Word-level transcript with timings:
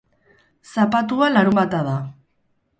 Zapatua 0.69 1.29
larunbata 1.37 1.85
da. 1.91 1.97